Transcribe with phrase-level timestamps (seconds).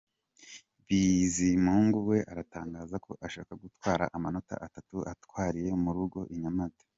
[0.85, 6.83] Bizimungu we aratangaza ko ashaka gutwara amanota atatu ayatwariye mu rugo i Nyamata.